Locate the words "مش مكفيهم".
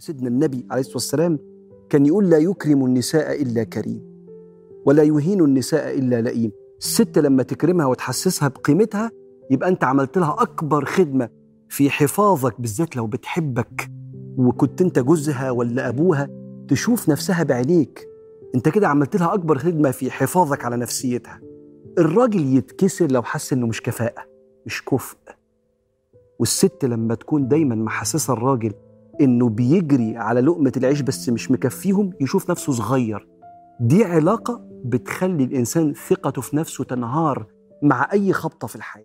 31.28-32.12